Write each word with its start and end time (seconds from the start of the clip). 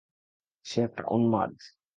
সে 0.65 0.77
একটা 0.87 1.03
উম্মাদ! 1.07 1.51